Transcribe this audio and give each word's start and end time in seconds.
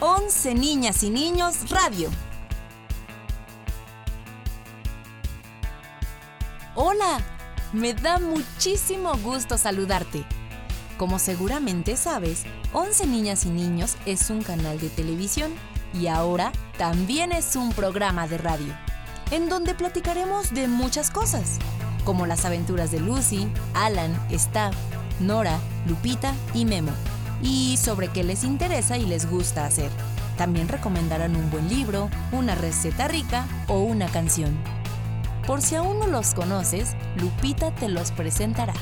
11 0.00 0.54
Niñas 0.54 1.02
y 1.02 1.10
Niños 1.10 1.70
Radio. 1.70 2.08
Hola, 6.76 7.18
me 7.72 7.94
da 7.94 8.20
muchísimo 8.20 9.16
gusto 9.16 9.58
saludarte. 9.58 10.24
Como 10.98 11.18
seguramente 11.18 11.96
sabes, 11.96 12.44
11 12.72 13.08
Niñas 13.08 13.44
y 13.44 13.50
Niños 13.50 13.96
es 14.06 14.30
un 14.30 14.42
canal 14.42 14.78
de 14.78 14.88
televisión 14.88 15.52
y 15.92 16.06
ahora 16.06 16.52
también 16.76 17.32
es 17.32 17.56
un 17.56 17.72
programa 17.72 18.28
de 18.28 18.38
radio, 18.38 18.72
en 19.32 19.48
donde 19.48 19.74
platicaremos 19.74 20.54
de 20.54 20.68
muchas 20.68 21.10
cosas, 21.10 21.58
como 22.04 22.24
las 22.24 22.44
aventuras 22.44 22.92
de 22.92 23.00
Lucy, 23.00 23.48
Alan, 23.74 24.16
Stav, 24.30 24.72
Nora, 25.18 25.58
Lupita 25.88 26.36
y 26.54 26.66
Memo, 26.66 26.92
y 27.42 27.76
sobre 27.76 28.08
qué 28.08 28.24
les 28.24 28.44
interesa 28.44 28.96
y 28.96 29.06
les 29.06 29.28
gusta 29.30 29.64
hacer. 29.64 29.90
También 30.36 30.68
recomendarán 30.68 31.36
un 31.36 31.50
buen 31.50 31.68
libro, 31.68 32.10
una 32.32 32.54
receta 32.54 33.08
rica 33.08 33.46
o 33.66 33.80
una 33.80 34.08
canción. 34.08 34.56
Por 35.46 35.62
si 35.62 35.74
aún 35.74 35.98
no 35.98 36.06
los 36.06 36.34
conoces, 36.34 36.94
Lupita 37.16 37.74
te 37.74 37.88
los 37.88 38.12
presentará. 38.12 38.74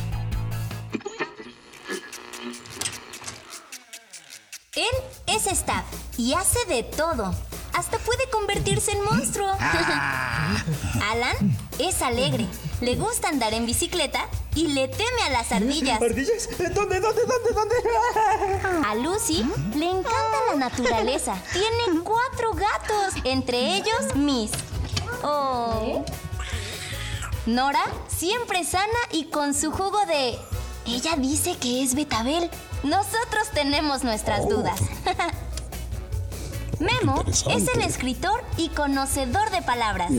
Él 4.75 4.85
es 5.27 5.47
Staff 5.47 5.85
y 6.19 6.35
hace 6.35 6.59
de 6.67 6.83
todo. 6.83 7.35
Hasta 7.73 7.99
puede 7.99 8.29
convertirse 8.31 8.93
en 8.93 9.05
monstruo. 9.05 9.49
Alan 11.11 11.57
es 11.79 12.03
alegre, 12.03 12.47
le 12.81 12.97
gusta 12.97 13.29
andar 13.29 13.55
en 13.55 13.67
bicicleta 13.67 14.27
y 14.55 14.69
le 14.69 14.89
teme 14.89 15.23
a 15.27 15.31
las 15.31 15.53
ardillas. 15.53 16.01
¿Ardillas? 16.01 16.49
¿Dónde, 16.75 17.01
dónde, 17.01 17.23
dónde, 17.23 17.53
dónde? 17.55 17.75
A 18.87 18.95
Lucy 18.95 19.45
le 19.75 19.91
encanta 19.91 20.39
la 20.51 20.57
naturaleza. 20.57 21.37
Tiene 21.53 22.01
cuatro 22.03 22.53
gatos, 22.53 23.15
entre 23.25 23.77
ellos 23.77 24.15
Miss. 24.15 24.51
Oh. 25.23 26.05
Nora 27.47 27.85
siempre 28.09 28.65
sana 28.65 28.99
y 29.13 29.27
con 29.27 29.55
su 29.55 29.71
jugo 29.71 30.05
de... 30.07 30.39
Ella 30.87 31.17
dice 31.17 31.57
que 31.57 31.83
es 31.83 31.95
betabel. 31.95 32.51
Nosotros 32.83 33.51
tenemos 33.53 34.05
nuestras 34.05 34.49
dudas. 34.49 34.81
Memo 36.79 37.25
es 37.27 37.45
el 37.47 37.81
escritor 37.81 38.45
y 38.57 38.69
conocedor 38.69 39.51
de 39.51 39.63
palabras. 39.63 40.13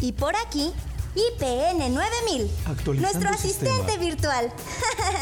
Y 0.00 0.12
por 0.12 0.34
aquí, 0.36 0.72
IPN 1.14 1.94
9000, 1.94 2.50
Actualizando 2.66 3.00
nuestro 3.00 3.30
asistente 3.30 3.92
sistema. 3.92 4.04
virtual. 4.04 4.52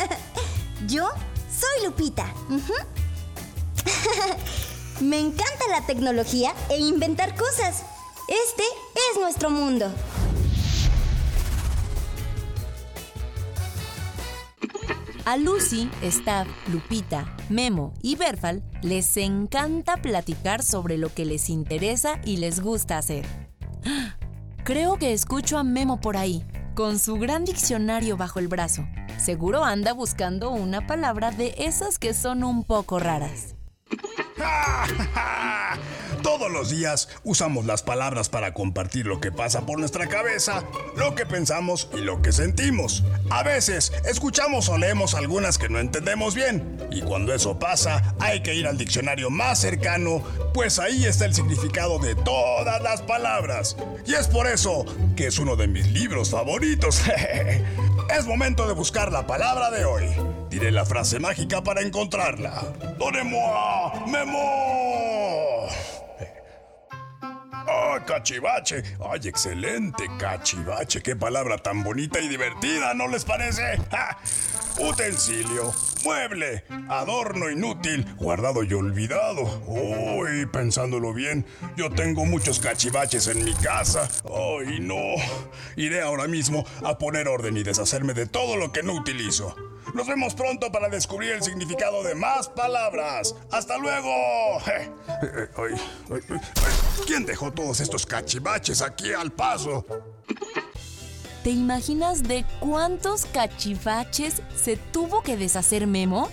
Yo 0.86 1.08
soy 1.50 1.84
Lupita. 1.86 2.32
Me 5.00 5.18
encanta 5.18 5.68
la 5.70 5.84
tecnología 5.86 6.54
e 6.68 6.78
inventar 6.78 7.34
cosas. 7.34 7.82
Este 8.28 8.62
es 9.12 9.20
nuestro 9.20 9.50
mundo. 9.50 9.90
A 15.24 15.36
Lucy, 15.36 15.88
Stav, 16.02 16.46
Lupita, 16.72 17.36
Memo 17.48 17.92
y 18.02 18.16
Berfal 18.16 18.62
les 18.82 19.16
encanta 19.16 19.96
platicar 19.98 20.62
sobre 20.62 20.98
lo 20.98 21.12
que 21.12 21.24
les 21.24 21.50
interesa 21.50 22.20
y 22.24 22.38
les 22.38 22.60
gusta 22.60 22.98
hacer. 22.98 23.26
Creo 24.70 24.98
que 24.98 25.12
escucho 25.12 25.58
a 25.58 25.64
Memo 25.64 26.00
por 26.00 26.16
ahí, 26.16 26.44
con 26.76 27.00
su 27.00 27.16
gran 27.16 27.44
diccionario 27.44 28.16
bajo 28.16 28.38
el 28.38 28.46
brazo. 28.46 28.86
Seguro 29.18 29.64
anda 29.64 29.92
buscando 29.94 30.52
una 30.52 30.86
palabra 30.86 31.32
de 31.32 31.56
esas 31.58 31.98
que 31.98 32.14
son 32.14 32.44
un 32.44 32.62
poco 32.62 33.00
raras. 33.00 33.56
Todos 36.22 36.50
los 36.50 36.68
días 36.68 37.08
usamos 37.24 37.64
las 37.64 37.82
palabras 37.82 38.28
para 38.28 38.52
compartir 38.52 39.06
lo 39.06 39.20
que 39.20 39.32
pasa 39.32 39.64
por 39.64 39.78
nuestra 39.78 40.06
cabeza, 40.06 40.64
lo 40.96 41.14
que 41.14 41.24
pensamos 41.24 41.88
y 41.94 42.00
lo 42.00 42.20
que 42.20 42.32
sentimos. 42.32 43.04
A 43.30 43.42
veces 43.42 43.92
escuchamos 44.04 44.68
o 44.68 44.76
leemos 44.76 45.14
algunas 45.14 45.56
que 45.56 45.70
no 45.70 45.78
entendemos 45.78 46.34
bien, 46.34 46.78
y 46.90 47.00
cuando 47.02 47.34
eso 47.34 47.58
pasa 47.58 48.14
hay 48.20 48.42
que 48.42 48.54
ir 48.54 48.66
al 48.66 48.76
diccionario 48.76 49.30
más 49.30 49.60
cercano, 49.60 50.22
pues 50.52 50.78
ahí 50.78 51.06
está 51.06 51.24
el 51.24 51.34
significado 51.34 51.98
de 51.98 52.14
todas 52.14 52.82
las 52.82 53.00
palabras. 53.02 53.76
Y 54.06 54.14
es 54.14 54.28
por 54.28 54.46
eso 54.46 54.84
que 55.16 55.26
es 55.26 55.38
uno 55.38 55.56
de 55.56 55.68
mis 55.68 55.90
libros 55.90 56.30
favoritos. 56.30 57.02
es 58.16 58.26
momento 58.26 58.66
de 58.66 58.74
buscar 58.74 59.10
la 59.10 59.26
palabra 59.26 59.70
de 59.70 59.84
hoy. 59.84 60.04
Diré 60.50 60.70
la 60.70 60.84
frase 60.84 61.18
mágica 61.18 61.62
para 61.62 61.80
encontrarla. 61.80 62.62
¡Donemo! 62.98 64.04
¡Memo! 64.06 65.68
¡Ah, 68.10 68.14
cachivache! 68.14 68.82
¡Ay, 69.08 69.28
excelente, 69.28 70.04
cachivache! 70.18 71.00
¡Qué 71.00 71.14
palabra 71.14 71.58
tan 71.58 71.84
bonita 71.84 72.18
y 72.18 72.26
divertida! 72.26 72.92
¿No 72.92 73.06
les 73.06 73.24
parece? 73.24 73.78
Utensilio, 74.80 75.72
mueble, 76.04 76.64
adorno 76.88 77.48
inútil, 77.48 78.04
guardado 78.16 78.64
y 78.64 78.74
olvidado. 78.74 79.62
Uy, 79.66 80.44
pensándolo 80.46 81.14
bien, 81.14 81.46
yo 81.76 81.88
tengo 81.90 82.24
muchos 82.24 82.58
cachivaches 82.58 83.28
en 83.28 83.44
mi 83.44 83.54
casa. 83.54 84.08
¡Ay, 84.24 84.80
no! 84.80 85.14
Iré 85.76 86.02
ahora 86.02 86.26
mismo 86.26 86.64
a 86.82 86.98
poner 86.98 87.28
orden 87.28 87.56
y 87.58 87.62
deshacerme 87.62 88.12
de 88.12 88.26
todo 88.26 88.56
lo 88.56 88.72
que 88.72 88.82
no 88.82 88.94
utilizo. 88.94 89.69
Nos 89.94 90.06
vemos 90.06 90.34
pronto 90.34 90.70
para 90.70 90.88
descubrir 90.88 91.32
el 91.32 91.42
significado 91.42 92.02
de 92.02 92.14
más 92.14 92.48
palabras. 92.48 93.34
¡Hasta 93.50 93.76
luego! 93.78 94.10
Eh, 94.66 95.48
eh. 95.58 96.40
¿Quién 97.06 97.26
dejó 97.26 97.52
todos 97.52 97.80
estos 97.80 98.06
cachivaches 98.06 98.82
aquí 98.82 99.12
al 99.12 99.32
paso? 99.32 99.84
¿Te 101.42 101.50
imaginas 101.50 102.22
de 102.22 102.44
cuántos 102.60 103.26
cachivaches 103.26 104.42
se 104.54 104.76
tuvo 104.76 105.22
que 105.22 105.36
deshacer 105.36 105.86
Memo? 105.86 106.30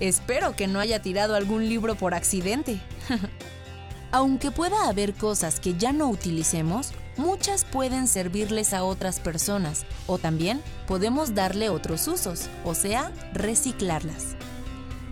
Espero 0.00 0.56
que 0.56 0.66
no 0.66 0.80
haya 0.80 1.00
tirado 1.00 1.34
algún 1.34 1.68
libro 1.68 1.94
por 1.94 2.14
accidente. 2.14 2.80
Aunque 4.12 4.50
pueda 4.50 4.88
haber 4.88 5.14
cosas 5.14 5.60
que 5.60 5.74
ya 5.74 5.92
no 5.92 6.08
utilicemos, 6.08 6.92
muchas 7.16 7.64
pueden 7.64 8.08
servirles 8.08 8.72
a 8.72 8.84
otras 8.84 9.20
personas 9.20 9.84
o 10.06 10.18
también 10.18 10.62
podemos 10.86 11.34
darle 11.34 11.70
otros 11.70 12.06
usos, 12.08 12.48
o 12.64 12.74
sea, 12.74 13.12
reciclarlas. 13.32 14.36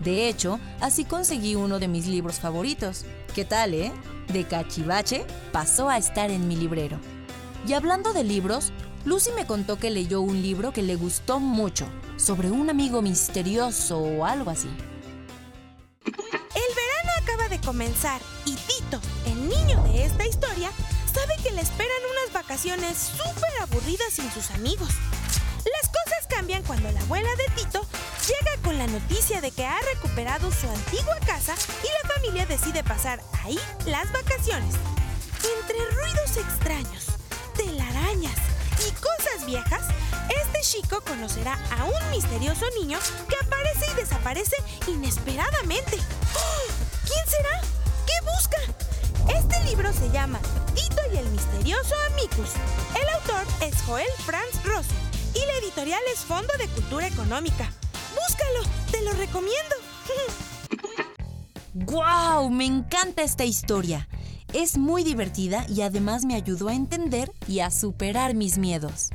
De 0.03 0.29
hecho, 0.29 0.61
así 0.81 1.05
conseguí 1.05 1.55
uno 1.55 1.79
de 1.79 1.89
mis 1.89 2.07
libros 2.07 2.41
favoritos. 2.41 3.07
¿Qué 3.35 3.45
tal, 3.45 3.75
eh? 3.75 3.93
De 4.29 4.45
cachivache 4.45 5.25
pasó 5.53 5.89
a 5.89 5.99
estar 5.99 6.31
en 6.31 6.47
mi 6.49 6.57
librero. 6.57 6.99
Y 7.67 7.73
hablando 7.73 8.13
de 8.13 8.25
libros, 8.25 8.73
Lucy 9.05 9.31
me 9.33 9.47
contó 9.47 9.79
que 9.79 9.91
leyó 9.91 10.21
un 10.21 10.43
libro 10.43 10.73
que 10.73 10.83
le 10.83 10.97
gustó 10.97 11.41
mucho, 11.41 11.87
sobre 12.17 12.51
un 12.51 12.71
amigo 12.71 13.03
misterioso 13.03 13.99
o 13.99 14.25
algo 14.25 14.51
así. 14.51 14.69
El 16.07 16.13
verano 16.75 17.11
acaba 17.23 17.49
de 17.49 17.61
comenzar 17.61 18.21
y 18.45 18.53
Tito, 18.53 19.01
el 19.27 19.49
niño 19.49 19.83
de 19.85 20.05
esta 20.05 20.27
historia, 20.27 20.71
sabe 21.15 21.37
que 21.43 21.53
le 21.53 21.63
esperan 21.63 22.03
unas 22.11 22.33
vacaciones 22.33 22.99
súper 22.99 23.53
aburridas 23.61 24.13
sin 24.13 24.31
sus 24.33 24.51
amigos. 24.51 24.89
Las 25.65 25.89
cosas 25.89 26.27
cambian 26.29 26.63
cuando 26.65 26.91
la 26.91 27.01
abuela 27.01 27.31
de 27.37 27.55
Tito 27.55 27.87
llega 28.27 28.63
con 28.63 28.77
la 28.77 28.87
noticia 28.87 29.41
de 29.41 29.51
que 29.51 29.65
ha 29.65 29.79
recuperado 29.95 30.51
su 30.51 30.69
antigua 30.69 31.17
casa 31.25 31.55
y 31.83 31.87
la 31.87 32.15
familia 32.15 32.47
decide 32.47 32.83
pasar 32.83 33.23
ahí 33.45 33.59
las 33.87 34.13
vacaciones. 34.13 34.75
Entre 35.59 35.79
ruidos 35.95 36.37
extraños, 36.37 37.07
telarañas 37.57 38.37
y 38.87 38.91
cosas 38.93 39.47
viejas, 39.47 39.83
este 40.29 40.61
chico 40.63 41.01
conocerá 41.03 41.59
a 41.79 41.85
un 41.85 42.11
misterioso 42.11 42.67
niño 42.81 42.99
que 43.29 43.37
aparece 43.37 43.87
y 43.93 43.94
desaparece 43.94 44.56
inesperadamente. 44.88 45.99
¡Oh! 46.35 46.73
¿Quién 47.06 47.27
será? 47.29 47.61
¿Qué 48.06 48.15
busca? 48.25 49.38
Este 49.38 49.65
libro 49.65 49.93
se 49.93 50.11
llama 50.11 50.41
Y 50.76 51.17
el 51.17 51.29
misterioso 51.31 51.94
Amicus. 52.12 52.55
El 53.00 53.09
autor 53.21 53.47
es 53.62 53.81
Joel 53.82 54.06
Franz 54.25 54.65
Rosen 54.65 54.97
y 55.35 55.38
la 55.38 55.59
editorial 55.65 56.00
es 56.12 56.21
Fondo 56.21 56.53
de 56.59 56.67
Cultura 56.69 57.06
Económica. 57.06 57.71
Búscalo, 58.15 58.61
te 58.91 59.03
lo 59.03 59.12
recomiendo. 59.12 59.76
¡Guau! 61.75 62.50
Me 62.50 62.65
encanta 62.65 63.23
esta 63.23 63.44
historia. 63.44 64.09
Es 64.53 64.76
muy 64.76 65.05
divertida 65.05 65.67
y 65.69 65.82
además 65.82 66.25
me 66.25 66.35
ayudó 66.35 66.69
a 66.69 66.75
entender 66.75 67.32
y 67.47 67.61
a 67.61 67.71
superar 67.71 68.35
mis 68.35 68.59
miedos. 68.59 69.11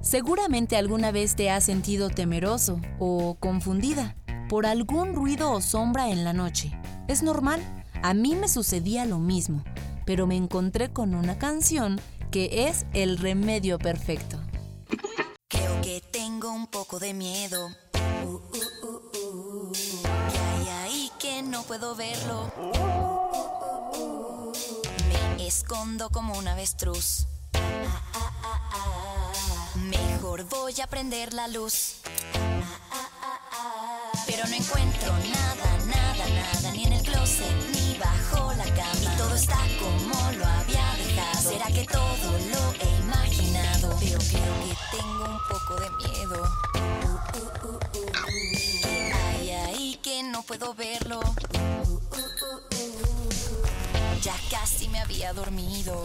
Seguramente 0.00 0.76
alguna 0.76 1.10
vez 1.10 1.34
te 1.34 1.50
has 1.50 1.64
sentido 1.64 2.10
temeroso 2.10 2.80
o 2.98 3.36
confundida 3.40 4.16
por 4.48 4.66
algún 4.66 5.14
ruido 5.14 5.52
o 5.52 5.60
sombra 5.60 6.10
en 6.10 6.24
la 6.24 6.32
noche. 6.32 6.78
Es 7.08 7.22
normal, 7.22 7.60
a 8.02 8.14
mí 8.14 8.36
me 8.36 8.48
sucedía 8.48 9.04
lo 9.04 9.18
mismo, 9.18 9.64
pero 10.06 10.26
me 10.26 10.36
encontré 10.36 10.90
con 10.90 11.14
una 11.14 11.36
canción 11.36 12.00
que 12.30 12.68
es 12.68 12.86
el 12.94 13.18
remedio 13.18 13.78
perfecto. 13.78 14.40
Creo 15.48 15.82
que 15.82 16.00
tengo 16.10 16.50
un 16.52 16.68
poco 16.68 16.98
de 16.98 17.12
miedo. 17.12 17.68
Uh, 18.24 18.28
uh, 18.28 18.86
uh, 18.86 19.12
uh. 19.18 19.72
Hay 20.06 20.68
ahí 20.68 21.10
que 21.18 21.42
no 21.42 21.62
puedo 21.64 21.94
verlo. 21.94 22.50
Me 25.36 25.46
escondo 25.46 26.08
como 26.08 26.38
un 26.38 26.48
avestruz. 26.48 27.26
Mejor 29.74 30.44
voy 30.48 30.80
a 30.80 30.86
prender 30.86 31.34
la 31.34 31.48
luz. 31.48 32.00
Pero 34.26 34.44
no 34.48 34.54
encuentro 34.54 35.12
nada, 35.12 35.78
nada, 35.86 36.26
nada, 36.28 36.72
ni 36.72 36.84
en 36.84 36.92
el 36.94 37.02
closet, 37.02 37.54
ni 37.72 37.96
bajo 37.98 38.52
la 38.54 38.64
cama. 38.64 39.16
Todo 39.16 39.34
está 39.34 39.58
como 39.78 40.32
lo 40.32 40.44
había 40.44 40.94
dejado. 40.96 41.50
¿Será 41.50 41.66
que 41.66 41.84
todo 41.86 42.32
lo 42.52 42.74
he 42.80 42.98
imaginado? 43.00 43.96
Pero 44.00 44.18
creo 44.18 44.54
que 44.64 44.76
tengo 44.96 45.24
un 45.24 45.38
poco 45.48 45.76
de 45.80 45.90
miedo. 46.08 46.38
¿Qué 48.82 49.12
hay 49.14 49.50
ahí 49.50 49.98
que 50.02 50.22
no 50.22 50.42
puedo 50.42 50.74
verlo? 50.74 51.20
Ya 54.22 54.34
casi 54.50 54.88
me 54.88 55.00
había 55.00 55.32
dormido. 55.32 56.02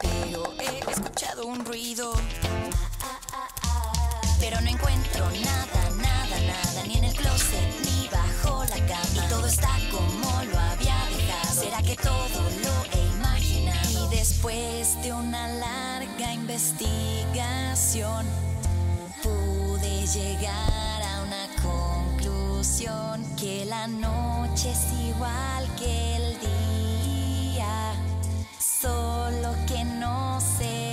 Pero 0.00 0.52
he 0.60 0.90
escuchado 0.90 1.46
un 1.46 1.64
ruido. 1.64 2.12
Pero 4.48 4.60
no 4.60 4.70
encuentro 4.70 5.28
nada, 5.42 5.90
nada, 5.96 6.40
nada, 6.46 6.86
ni 6.86 6.98
en 6.98 7.04
el 7.06 7.14
closet, 7.14 7.68
ni 7.84 8.06
bajo 8.06 8.62
la 8.66 8.76
cama. 8.86 9.08
Y 9.12 9.28
todo 9.28 9.44
está 9.44 9.70
como 9.90 10.30
lo 10.44 10.56
había 10.56 10.94
dejado. 11.10 11.62
¿Será 11.64 11.82
que 11.82 11.96
todo 11.96 12.40
lo 12.62 12.96
he 12.96 13.06
imaginado? 13.16 14.06
Y 14.06 14.16
después 14.16 15.02
de 15.02 15.12
una 15.12 15.48
larga 15.48 16.32
investigación, 16.32 18.24
pude 19.20 20.06
llegar 20.06 21.02
a 21.02 21.22
una 21.24 21.48
conclusión 21.60 23.26
que 23.34 23.64
la 23.64 23.88
noche 23.88 24.70
es 24.70 24.92
igual 25.08 25.68
que 25.76 26.16
el 26.18 26.38
día, 26.38 27.94
solo 28.60 29.56
que 29.66 29.84
no 29.84 30.40
se 30.40 30.85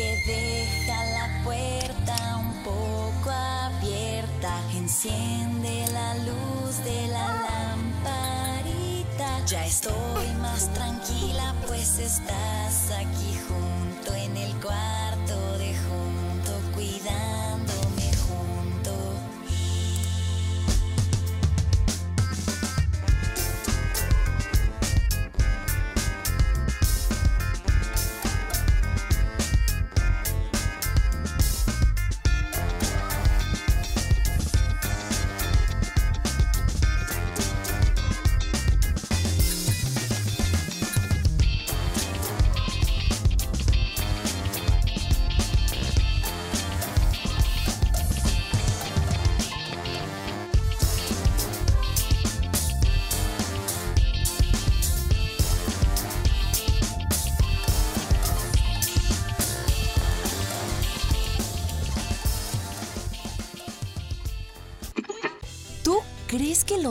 que 0.00 0.16
deja 0.26 1.04
la 1.04 1.44
puerta 1.44 2.16
un 2.38 2.52
poco 2.62 3.30
abierta, 3.30 4.62
enciende 4.74 5.84
la 5.92 6.14
luz 6.14 6.82
de 6.84 7.06
la 7.08 7.26
lamparita. 7.46 9.28
Ya 9.44 9.66
estoy 9.66 10.26
más 10.40 10.72
tranquila, 10.72 11.54
pues 11.66 11.98
estás 11.98 12.90
aquí 12.92 13.38
junto 13.46 14.14
en 14.14 14.38
el 14.38 14.54
cuarto 14.54 14.99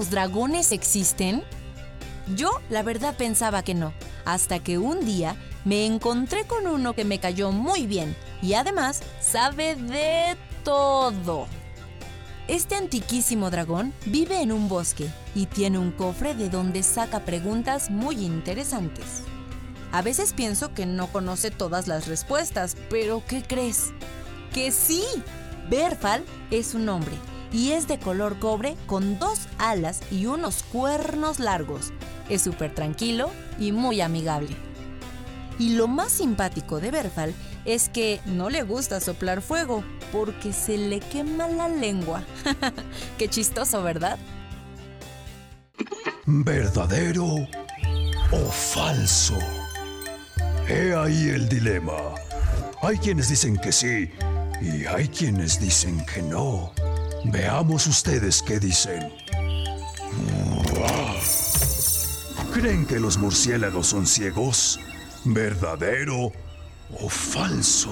dragones 0.09 0.71
existen? 0.71 1.43
Yo, 2.35 2.49
la 2.69 2.83
verdad, 2.83 3.15
pensaba 3.15 3.63
que 3.63 3.73
no, 3.73 3.93
hasta 4.25 4.59
que 4.59 4.77
un 4.77 5.05
día 5.05 5.35
me 5.65 5.85
encontré 5.85 6.45
con 6.45 6.67
uno 6.67 6.93
que 6.93 7.05
me 7.05 7.19
cayó 7.19 7.51
muy 7.51 7.87
bien 7.87 8.15
y 8.41 8.53
además 8.53 9.01
sabe 9.19 9.75
de 9.75 10.37
todo. 10.63 11.47
Este 12.47 12.75
antiquísimo 12.75 13.49
dragón 13.51 13.93
vive 14.05 14.41
en 14.41 14.51
un 14.51 14.69
bosque 14.69 15.07
y 15.35 15.45
tiene 15.45 15.77
un 15.77 15.91
cofre 15.91 16.33
de 16.33 16.49
donde 16.49 16.83
saca 16.83 17.19
preguntas 17.21 17.89
muy 17.89 18.25
interesantes. 18.25 19.23
A 19.91 20.01
veces 20.01 20.33
pienso 20.33 20.73
que 20.73 20.85
no 20.85 21.07
conoce 21.07 21.51
todas 21.51 21.87
las 21.87 22.07
respuestas, 22.07 22.75
pero 22.89 23.23
¿qué 23.27 23.43
crees? 23.43 23.91
¡Que 24.53 24.71
sí! 24.71 25.03
Berfal 25.69 26.23
es 26.51 26.73
un 26.73 26.89
hombre 26.89 27.13
y 27.51 27.71
es 27.71 27.87
de 27.87 27.99
color 27.99 28.39
cobre 28.39 28.75
con 28.85 29.19
dos 29.19 29.47
alas 29.57 30.01
y 30.11 30.25
unos 30.25 30.63
cuernos 30.63 31.39
largos. 31.39 31.91
Es 32.29 32.43
súper 32.43 32.73
tranquilo 32.73 33.31
y 33.59 33.71
muy 33.71 34.01
amigable. 34.01 34.55
Y 35.57 35.75
lo 35.75 35.87
más 35.87 36.11
simpático 36.11 36.79
de 36.79 36.91
Berfal 36.91 37.33
es 37.65 37.89
que 37.89 38.21
no 38.25 38.49
le 38.49 38.63
gusta 38.63 38.99
soplar 39.01 39.41
fuego 39.41 39.83
porque 40.11 40.53
se 40.53 40.77
le 40.77 40.99
quema 40.99 41.47
la 41.47 41.67
lengua. 41.67 42.23
Qué 43.17 43.27
chistoso, 43.27 43.83
¿verdad? 43.83 44.17
¿Verdadero 46.25 47.25
o 48.31 48.51
falso? 48.51 49.37
He 50.67 50.93
ahí 50.93 51.29
el 51.29 51.49
dilema. 51.49 52.15
Hay 52.81 52.97
quienes 52.97 53.29
dicen 53.29 53.57
que 53.57 53.71
sí 53.71 54.09
y 54.61 54.85
hay 54.85 55.07
quienes 55.07 55.59
dicen 55.59 56.05
que 56.05 56.21
no. 56.21 56.71
Veamos 57.25 57.87
ustedes 57.87 58.41
qué 58.41 58.59
dicen. 58.59 59.11
¿Creen 62.53 62.85
que 62.85 62.99
los 62.99 63.17
murciélagos 63.17 63.87
son 63.87 64.07
ciegos? 64.07 64.79
¿Verdadero 65.25 66.31
o 66.99 67.09
falso? 67.09 67.91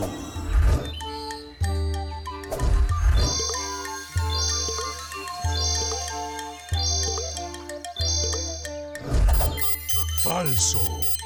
Falso. 10.23 11.17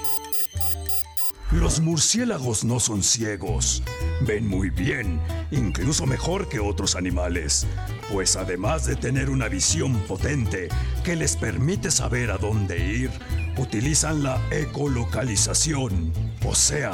Los 1.52 1.82
murciélagos 1.82 2.64
no 2.64 2.80
son 2.80 3.04
ciegos. 3.04 3.84
Ven 4.22 4.48
muy 4.48 4.70
bien, 4.70 5.20
incluso 5.52 6.06
mejor 6.06 6.48
que 6.48 6.62
otros 6.62 6.96
animales, 6.96 7.68
pues 8.10 8.38
además 8.38 8.86
de 8.86 8.96
tener 8.96 9.30
una 9.30 9.50
visión 9.50 10.00
potente 10.08 10.70
que 11.04 11.18
les 11.18 11.36
permite 11.36 11.92
saber 11.92 12.32
a 12.32 12.38
dónde 12.38 12.80
ir, 12.80 13.12
utilizan 13.58 14.24
la 14.24 14.42
ecolocalización, 14.50 16.14
o 16.46 16.56
sea, 16.56 16.94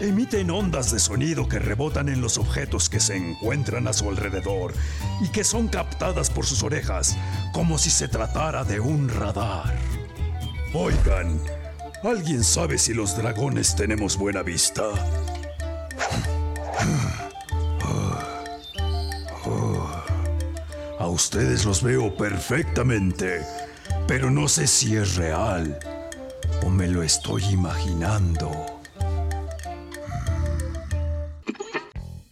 emiten 0.00 0.52
ondas 0.52 0.92
de 0.92 1.00
sonido 1.00 1.48
que 1.48 1.58
rebotan 1.58 2.08
en 2.08 2.20
los 2.20 2.38
objetos 2.38 2.88
que 2.88 3.00
se 3.00 3.16
encuentran 3.16 3.88
a 3.88 3.92
su 3.92 4.08
alrededor 4.08 4.72
y 5.20 5.28
que 5.30 5.42
son 5.42 5.66
captadas 5.66 6.30
por 6.30 6.46
sus 6.46 6.62
orejas 6.62 7.16
como 7.52 7.76
si 7.76 7.90
se 7.90 8.06
tratara 8.06 8.62
de 8.62 8.78
un 8.78 9.08
radar. 9.08 9.76
Oigan, 10.74 11.40
¿alguien 12.02 12.44
sabe 12.44 12.78
si 12.78 12.94
los 12.94 13.16
dragones 13.16 13.76
tenemos 13.76 14.16
buena 14.16 14.42
vista? 14.42 14.84
A 20.98 21.06
ustedes 21.06 21.64
los 21.64 21.82
veo 21.82 22.14
perfectamente, 22.14 23.40
pero 24.06 24.30
no 24.30 24.48
sé 24.48 24.66
si 24.66 24.96
es 24.96 25.16
real 25.16 25.78
o 26.64 26.68
me 26.68 26.86
lo 26.86 27.02
estoy 27.02 27.42
imaginando. 27.44 28.50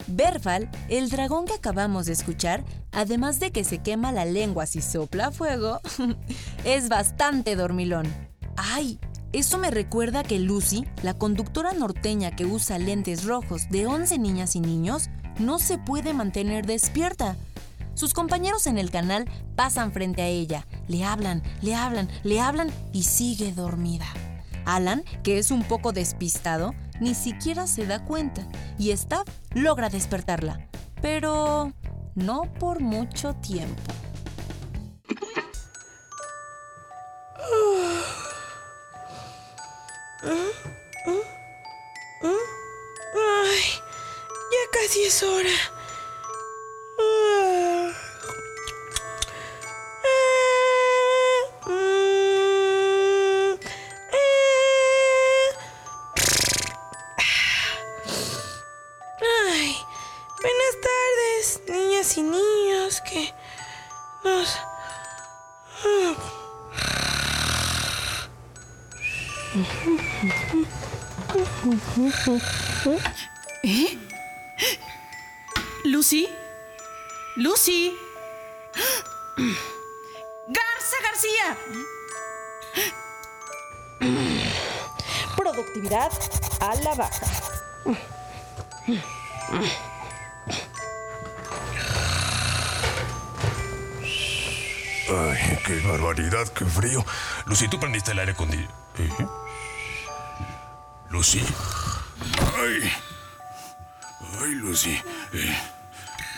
Berfal, 0.06 0.68
el 0.88 1.08
dragón 1.08 1.46
que 1.46 1.54
acabamos 1.54 2.06
de 2.06 2.12
escuchar, 2.12 2.64
además 2.92 3.40
de 3.40 3.52
que 3.52 3.64
se 3.64 3.78
quema 3.78 4.12
la 4.12 4.24
lengua 4.24 4.66
si 4.66 4.82
sopla 4.82 5.30
fuego, 5.30 5.80
es 6.64 6.88
bastante 6.88 7.56
dormilón. 7.56 8.06
¡Ay! 8.56 8.98
Eso 9.32 9.58
me 9.58 9.70
recuerda 9.70 10.22
que 10.22 10.38
Lucy, 10.38 10.86
la 11.02 11.12
conductora 11.12 11.74
norteña 11.74 12.34
que 12.34 12.46
usa 12.46 12.78
lentes 12.78 13.24
rojos 13.24 13.68
de 13.68 13.86
11 13.86 14.18
niñas 14.18 14.56
y 14.56 14.60
niños, 14.60 15.10
no 15.38 15.58
se 15.58 15.76
puede 15.76 16.14
mantener 16.14 16.64
despierta. 16.64 17.36
Sus 17.92 18.14
compañeros 18.14 18.66
en 18.66 18.78
el 18.78 18.90
canal 18.90 19.28
pasan 19.54 19.92
frente 19.92 20.22
a 20.22 20.26
ella, 20.28 20.66
le 20.86 21.04
hablan, 21.04 21.42
le 21.60 21.74
hablan, 21.74 22.08
le 22.22 22.40
hablan 22.40 22.70
y 22.92 23.02
sigue 23.02 23.52
dormida. 23.52 24.06
Alan, 24.64 25.02
que 25.22 25.38
es 25.38 25.50
un 25.50 25.62
poco 25.62 25.92
despistado, 25.92 26.74
ni 27.00 27.14
siquiera 27.14 27.66
se 27.66 27.86
da 27.86 28.04
cuenta 28.04 28.46
y 28.78 28.92
Staff 28.92 29.28
logra 29.52 29.90
despertarla. 29.90 30.68
Pero 31.02 31.72
no 32.14 32.42
por 32.58 32.80
mucho 32.80 33.34
tiempo. 33.34 33.82
Ay, 40.20 40.32
ya 44.50 44.64
casi 44.72 45.04
es 45.04 45.22
hora. 45.22 45.50
¿Eh? 73.62 73.98
¿Lucy? 75.84 76.28
¿Lucy? 77.36 77.94
¡Garza 80.48 80.96
García! 81.02 81.56
Productividad 85.36 86.10
a 86.60 86.74
la 86.76 86.94
baja. 86.94 87.26
Ay, 95.10 95.58
qué 95.66 95.80
barbaridad, 95.80 96.48
qué 96.48 96.64
frío. 96.64 97.04
Lucy, 97.46 97.68
¿tú 97.68 97.78
prendiste 97.78 98.12
el 98.12 98.18
aire 98.18 98.32
acondicionado? 98.32 98.78
¿Eh? 98.98 99.26
Lucy. 101.10 101.44
Lucy. 104.78 105.02
Eh, 105.32 105.58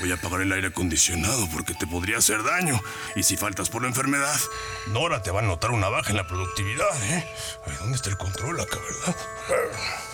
voy 0.00 0.10
a 0.12 0.14
apagar 0.14 0.40
el 0.40 0.52
aire 0.52 0.68
acondicionado 0.68 1.46
porque 1.52 1.74
te 1.74 1.86
podría 1.86 2.18
hacer 2.18 2.42
daño. 2.42 2.80
Y 3.14 3.22
si 3.22 3.36
faltas 3.36 3.68
por 3.68 3.82
la 3.82 3.88
enfermedad, 3.88 4.38
Nora 4.88 5.22
te 5.22 5.30
va 5.30 5.40
a 5.40 5.42
notar 5.42 5.72
una 5.72 5.90
baja 5.90 6.10
en 6.10 6.16
la 6.16 6.26
productividad, 6.26 7.02
¿eh? 7.12 7.28
¿Dónde 7.80 7.96
está 7.96 8.08
el 8.08 8.16
control 8.16 8.60
acá, 8.60 8.78
verdad? 8.78 10.09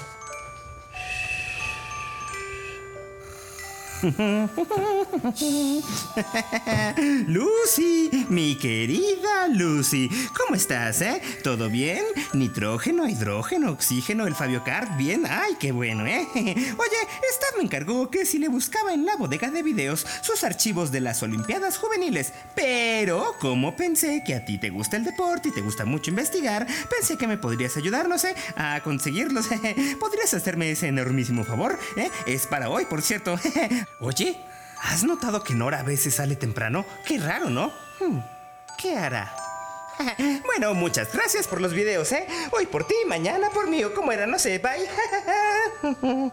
Lucy, 7.27 8.27
mi 8.29 8.57
querida 8.57 9.49
Lucy, 9.49 10.11
¿cómo 10.37 10.55
estás, 10.55 11.01
eh? 11.01 11.23
¿Todo 11.43 11.71
bien? 11.71 12.05
Nitrógeno, 12.35 13.09
hidrógeno, 13.09 13.71
oxígeno, 13.71 14.27
el 14.27 14.35
Fabio 14.35 14.63
Card, 14.65 14.99
bien, 14.99 15.25
ay, 15.29 15.57
qué 15.59 15.73
bueno, 15.73 16.07
eh. 16.07 16.27
Oye, 16.35 16.99
Staff 17.31 17.57
me 17.57 17.65
encargó 17.65 18.11
que 18.11 18.27
si 18.27 18.39
le 18.39 18.49
buscaba 18.49 18.93
en 18.93 19.07
la 19.07 19.17
bodega 19.17 19.51
de 19.51 19.63
videos 19.63 20.07
sus 20.21 20.45
archivos 20.45 20.93
de 20.93 21.01
las 21.01 21.23
Olimpiadas 21.23 21.79
Juveniles, 21.79 22.35
pero 22.55 23.35
como 23.41 23.77
pensé 23.77 24.23
que 24.27 24.35
a 24.35 24.45
ti 24.45 24.59
te 24.59 24.69
gusta 24.71 24.97
el 24.97 25.05
deporte 25.05 25.49
y 25.49 25.53
te 25.53 25.63
gusta 25.63 25.87
mucho 25.87 26.11
investigar, 26.11 26.67
pensé 26.91 27.17
que 27.17 27.27
me 27.27 27.39
podrías 27.39 27.77
ayudar, 27.77 28.09
no 28.09 28.19
sé, 28.19 28.35
a 28.57 28.81
conseguirlos. 28.83 29.47
¿Podrías 30.01 30.35
hacerme 30.35 30.71
ese 30.71 30.89
enormísimo 30.89 31.45
favor? 31.45 31.79
¿Eh? 31.97 32.11
Es 32.27 32.47
para 32.47 32.69
hoy, 32.69 32.85
por 32.85 33.03
cierto. 33.03 33.39
Oye, 34.01 34.41
¿has 34.83 35.05
notado 35.05 35.43
que 35.43 35.55
Nora 35.55 35.81
a 35.81 35.83
veces 35.83 36.15
sale 36.15 36.37
temprano? 36.37 36.85
Qué 37.07 37.19
raro, 37.19 37.51
¿no? 37.51 37.73
Hmm, 38.01 38.21
¿Qué 38.79 38.97
hará? 38.97 39.35
Bueno, 40.45 40.75
muchas 40.75 41.13
gracias 41.13 41.47
por 41.49 41.61
los 41.61 41.73
videos, 41.73 42.13
¿eh? 42.13 42.27
Hoy 42.53 42.67
por 42.67 42.87
ti, 42.87 42.95
mañana 43.07 43.49
por 43.51 43.69
mí, 43.69 43.83
o 43.85 43.95
como 43.95 44.13
era, 44.13 44.27
no 44.27 44.39
sé, 44.39 44.59
bye. 44.59 46.33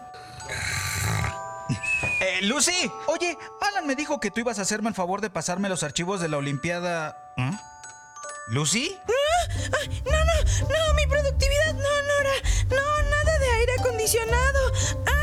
Eh, 2.20 2.40
Lucy, 2.42 2.90
oye, 3.06 3.36
Alan 3.60 3.86
me 3.86 3.96
dijo 3.96 4.20
que 4.20 4.30
tú 4.30 4.40
ibas 4.40 4.58
a 4.58 4.62
hacerme 4.62 4.88
el 4.88 4.94
favor 4.94 5.20
de 5.20 5.30
pasarme 5.30 5.68
los 5.68 5.82
archivos 5.82 6.20
de 6.20 6.28
la 6.28 6.36
Olimpiada. 6.38 7.32
¿Ah? 7.36 7.60
¿Lucy? 8.48 8.98
Ay, 9.80 10.02
no, 10.04 10.12
no, 10.12 10.34
no, 10.68 10.94
mi 10.94 11.06
productividad, 11.06 11.74
no, 11.74 11.80
Nora. 11.80 12.34
No, 12.70 13.10
nada 13.10 13.38
de 13.38 13.50
aire 13.50 13.72
acondicionado. 13.78 14.72
Alan, 15.06 15.13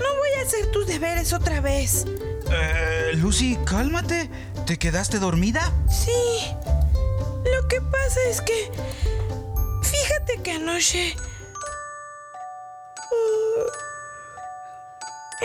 no 0.00 0.16
voy 0.16 0.30
a 0.38 0.42
hacer 0.42 0.70
tus 0.72 0.86
deberes 0.86 1.32
otra 1.32 1.60
vez. 1.60 2.04
Eh, 2.50 3.12
Lucy, 3.14 3.58
cálmate. 3.64 4.30
¿Te 4.66 4.78
quedaste 4.78 5.18
dormida? 5.18 5.72
Sí. 5.88 6.54
Lo 7.44 7.68
que 7.68 7.80
pasa 7.80 8.20
es 8.28 8.40
que. 8.40 8.70
Fíjate 9.82 10.42
que 10.42 10.52
anoche. 10.52 11.14
uh, 13.12 13.66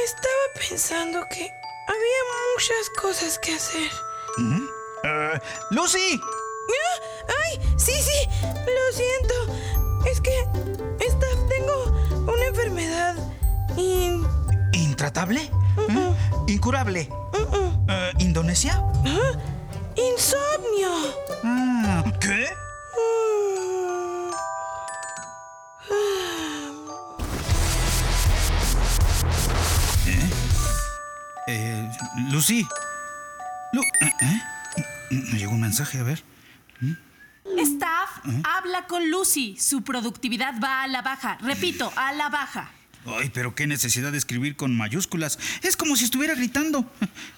estaba 0.04 0.46
pensando 0.70 1.20
que 1.30 1.50
había 1.88 2.22
muchas 2.54 2.90
cosas 3.02 3.40
que 3.40 3.54
hacer. 3.56 3.92
Eh, 5.04 5.40
Lucy, 5.72 6.20
¡Ah! 6.20 7.02
¡Ay! 7.46 7.60
Sí, 7.78 7.94
sí, 7.94 8.30
lo 8.42 8.94
siento. 8.94 9.36
Es 10.10 10.22
que. 10.22 10.48
Esta, 11.00 11.28
tengo 11.50 11.86
una 12.32 12.46
enfermedad. 12.46 13.16
Y. 13.78 14.22
¿intratable? 14.76 15.42
¿Eh? 15.90 16.14
¿Incurable? 16.48 17.10
Eh, 17.90 18.12
¿Indonesia? 18.20 18.84
¿Ah? 19.06 19.32
¡Insomnio! 19.96 20.92
Ah, 21.44 22.04
¿Qué? 22.20 22.48
Mm. 30.06 30.30
Eh, 31.48 31.92
Lucy. 32.32 32.68
Lu 33.72 33.82
¿eh? 33.82 34.12
¿eh? 34.22 34.42
Me 35.12 35.38
llegó 35.38 35.54
un 35.54 35.62
mensaje, 35.62 36.00
a 36.00 36.04
ver. 36.04 36.24
Staff, 37.58 38.10
habla 38.44 38.88
con 38.88 39.10
Lucy. 39.10 39.56
Su 39.58 39.84
productividad 39.84 40.56
va 40.62 40.84
a 40.84 40.88
la 40.88 41.02
baja. 41.02 41.38
Repito, 41.42 41.92
a 41.96 42.12
la 42.14 42.30
baja. 42.30 42.70
Ay, 43.06 43.30
pero 43.34 43.54
qué 43.54 43.68
necesidad 43.68 44.12
de 44.12 44.18
escribir 44.18 44.56
con 44.56 44.76
mayúsculas. 44.76 45.38
Es 45.62 45.78
como 45.78 45.96
si 45.96 46.06
estuviera 46.06 46.34
gritando. 46.34 46.92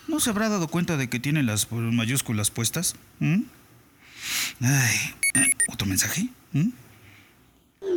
¿No 0.07 0.19
se 0.19 0.29
habrá 0.29 0.49
dado 0.49 0.67
cuenta 0.67 0.97
de 0.97 1.09
que 1.09 1.19
tiene 1.19 1.43
las 1.43 1.71
mayúsculas 1.71 2.51
puestas? 2.51 2.95
¿Mm? 3.19 3.43
Ay, 4.61 5.15
¿eh? 5.35 5.51
¿otro 5.69 5.87
mensaje? 5.87 6.29
¿Mm? 6.53 6.69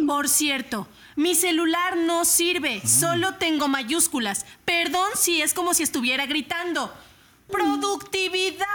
Por 0.07 0.29
cierto, 0.29 0.89
mi 1.17 1.35
celular 1.35 1.97
no 1.97 2.25
sirve. 2.25 2.83
Solo 2.87 3.35
tengo 3.37 3.69
mayúsculas. 3.69 4.45
Perdón 4.65 5.09
si 5.15 5.41
es 5.41 5.55
como 5.55 5.73
si 5.75 5.83
estuviera 5.85 6.27
gritando. 6.27 6.93
¡Productividad! 7.51 8.67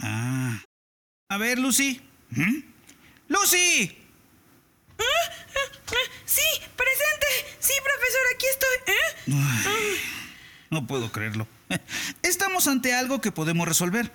Ah. 0.00 0.62
A 1.28 1.36
ver, 1.38 1.58
Lucy. 1.58 2.00
¿Mm? 2.30 2.58
¡Lucy! 3.28 3.96
Sí, 4.98 5.06
presente. 5.86 6.10
Sí, 6.26 6.40
profesor, 8.10 8.26
aquí 8.34 8.46
estoy. 8.46 8.76
¿Eh? 8.94 9.96
No 10.70 10.86
puedo 10.86 11.10
creerlo. 11.12 11.46
Estamos 12.22 12.66
ante 12.66 12.94
algo 12.94 13.20
que 13.20 13.32
podemos 13.32 13.66
resolver. 13.66 14.12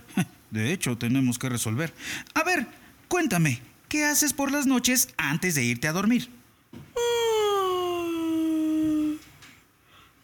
De 0.52 0.72
hecho, 0.72 0.98
tenemos 0.98 1.38
que 1.38 1.50
resolver. 1.50 1.94
A 2.34 2.44
ver, 2.44 2.68
cuéntame, 3.08 3.62
¿qué 3.90 4.06
haces 4.06 4.34
por 4.34 4.52
las 4.52 4.66
noches 4.66 5.10
antes 5.18 5.56
de 5.56 5.64
irte 5.64 5.88
a 5.88 5.92
dormir? 5.92 6.30
Mm. 6.74 6.80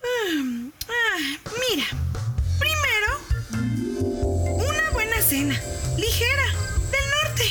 Ah, 0.03 0.87
ah, 0.87 1.17
mira, 1.69 1.85
primero, 2.59 3.19
una 4.55 4.89
buena 4.91 5.21
cena, 5.21 5.59
ligera, 5.97 6.47
del 6.91 7.09
norte. 7.23 7.45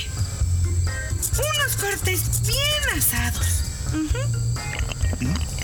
Unos 1.37 1.77
cortes 1.77 2.47
bien 2.47 2.99
asados. 2.99 3.65
Ujú. 3.93 4.41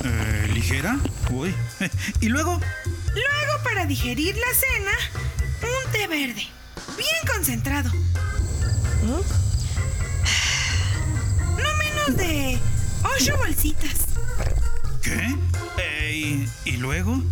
Eh, 0.05 0.46
¿Ligera? 0.69 0.99
Uy. 1.31 1.55
¿Y 2.21 2.29
luego? 2.29 2.61
Luego, 3.15 3.63
para 3.63 3.87
digerir 3.87 4.37
la 4.37 4.53
cena, 4.53 4.91
un 5.63 5.93
té 5.93 6.09
verde, 6.09 6.45
bien 6.97 7.33
concentrado. 7.33 7.89
No 11.57 11.75
menos 11.79 12.17
de 12.17 12.59
ocho 13.15 13.37
bolsitas. 13.37 14.07
¿Qué? 15.03 15.37
Eh, 15.79 16.13
¿y, 16.13 16.49
y 16.65 16.77
luego? 16.79 17.23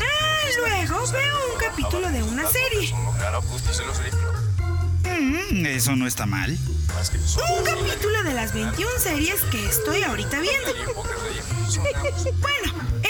Ah, 0.00 0.48
luego 0.58 1.04
veo 1.10 1.52
un 1.52 1.58
capítulo 1.58 2.08
de 2.12 2.22
una 2.22 2.48
serie. 2.48 2.94
Mm, 5.04 5.66
eso 5.66 5.96
no 5.96 6.06
está 6.06 6.26
mal. 6.26 6.56
Un 7.58 7.64
capítulo 7.64 8.22
de 8.22 8.34
las 8.34 8.54
21 8.54 8.90
series 9.00 9.40
que 9.50 9.66
estoy 9.66 10.04
ahorita 10.04 10.38
viendo. 10.40 10.72
Bueno, 12.40 12.67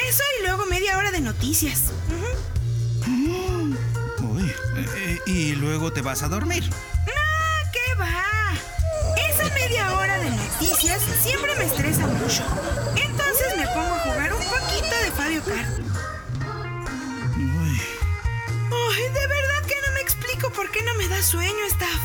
eso 0.09 0.23
y 0.41 0.47
luego 0.47 0.65
media 0.67 0.97
hora 0.97 1.11
de 1.11 1.21
noticias. 1.21 1.85
Uy, 4.21 4.53
eh, 4.77 5.19
y 5.27 5.53
luego 5.53 5.93
te 5.93 6.01
vas 6.03 6.23
a 6.23 6.29
dormir. 6.29 6.65
¡No, 6.69 7.71
qué 7.73 7.95
va! 8.01 8.55
Esa 9.29 9.53
media 9.55 9.93
hora 9.97 10.19
de 10.19 10.31
noticias 10.31 11.03
siempre 11.23 11.55
me 11.57 11.65
estresa 11.65 12.07
mucho. 12.07 12.43
Entonces 12.97 13.57
me 13.57 13.67
pongo 13.67 13.95
a 13.95 13.99
jugar 14.01 14.33
un 14.33 14.43
poquito 14.45 14.95
de 15.05 15.11
Fabio 15.13 15.43
Kart. 15.45 15.79
Uy, 17.37 17.81
Ay, 18.71 19.03
de 19.13 19.27
verdad 19.27 19.63
que 19.67 19.75
no 19.87 19.93
me 19.95 20.01
explico 20.01 20.51
por 20.53 20.71
qué 20.71 20.83
no 20.83 20.95
me 20.95 21.09
da 21.09 21.23
sueño, 21.23 21.65
Staff. 21.71 22.01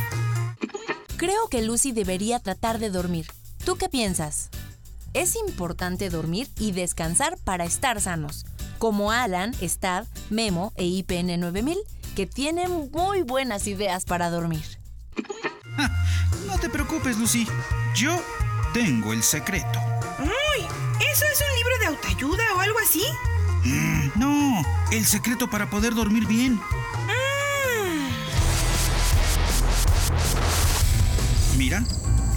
Creo 1.18 1.48
que 1.50 1.62
Lucy 1.62 1.94
debería 1.94 2.40
tratar 2.40 2.80
de 2.80 2.90
dormir. 2.90 3.28
¿Tú 3.64 3.78
qué 3.78 3.88
piensas? 3.88 4.50
Es 5.14 5.36
importante 5.36 6.10
dormir 6.10 6.50
y 6.60 6.72
descansar 6.72 7.38
para 7.44 7.66
estar 7.66 8.02
sanos, 8.02 8.46
como 8.80 9.12
Alan, 9.12 9.54
Stav, 9.62 10.08
Memo 10.30 10.74
e 10.76 10.86
IPN 10.86 11.40
9000, 11.40 11.78
que 12.16 12.26
tienen 12.26 12.90
muy 12.92 13.22
buenas 13.22 13.68
ideas 13.68 14.06
para 14.06 14.30
dormir. 14.32 14.64
no 16.48 16.58
te 16.60 16.70
preocupes, 16.70 17.18
Lucy. 17.20 17.48
Yo 17.96 18.20
tengo 18.74 19.14
el 19.14 19.22
secreto. 19.22 19.80
Uy, 20.20 20.66
¿eso 21.12 21.26
es 21.32 21.42
un 21.48 21.56
libro 21.58 21.78
de 21.80 21.86
autoayuda 21.88 22.44
o 22.58 22.60
algo 22.62 22.80
así? 22.80 23.04
Mm, 23.66 24.20
no, 24.20 24.64
el 24.92 25.06
secreto 25.06 25.48
para 25.50 25.70
poder 25.70 25.94
dormir 25.94 26.26
bien. 26.26 26.60
Ah, 27.08 28.10
Mira, 31.56 31.84